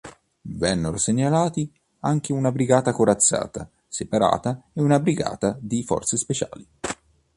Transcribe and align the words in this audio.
Vennero 0.55 0.97
segnalati 0.97 1.71
anche 1.99 2.33
una 2.33 2.51
brigata 2.51 2.91
corazzata 2.91 3.69
separata 3.87 4.69
e 4.73 4.81
una 4.81 4.99
brigata 4.99 5.55
di 5.59 5.83
forze 5.83 6.17
speciali. 6.17 6.67